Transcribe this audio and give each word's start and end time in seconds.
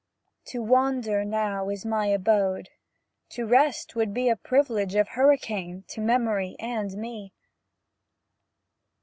To 0.45 0.63
wander 0.63 1.23
now 1.23 1.69
is 1.69 1.85
my 1.85 2.07
abode; 2.07 2.69
To 3.29 3.45
rest, 3.45 3.89
to 3.91 3.93
rest 3.93 3.95
would 3.95 4.15
be 4.15 4.29
A 4.29 4.35
privilege 4.35 4.95
of 4.95 5.09
hurricane 5.09 5.83
To 5.89 6.01
memory 6.01 6.55
and 6.59 6.91
me. 6.93 7.33